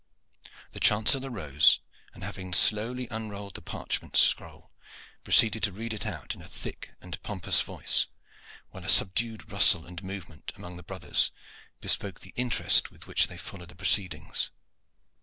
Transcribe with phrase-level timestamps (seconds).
[0.71, 1.79] The chancellor rose,
[2.15, 4.71] and having slowly unrolled the parchment scroll,
[5.23, 8.07] proceeded to read it out in a thick and pompous voice,
[8.71, 11.29] while a subdued rustle and movement among the brothers
[11.81, 14.49] bespoke the interest with which they followed the proceedings.